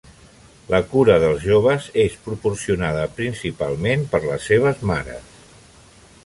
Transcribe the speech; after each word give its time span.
La 0.73 0.77
cura 0.93 1.17
dels 1.23 1.43
joves 1.49 1.85
és 2.05 2.15
proporcionada 2.29 3.05
principalment 3.19 4.07
per 4.15 4.23
les 4.25 4.49
seves 4.53 4.83
mares. 4.93 5.31